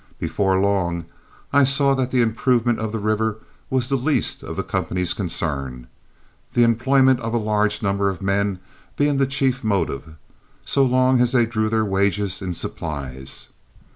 [0.17, 1.05] Before long
[1.53, 3.37] I saw that the improvement of the river
[3.69, 5.85] was the least of the company's concern,
[6.55, 8.57] the employment of a large number of men
[8.97, 10.15] being the chief motive,
[10.65, 13.49] so long as they drew their wages in supplies.